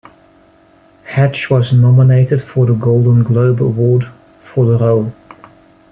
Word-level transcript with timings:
Hatch 1.03 1.51
was 1.51 1.71
nominated 1.71 2.41
for 2.41 2.63
a 2.71 2.73
Golden 2.73 3.21
Globe 3.21 3.61
Award 3.61 4.07
for 4.51 4.65
the 4.65 4.79
role. 4.79 5.13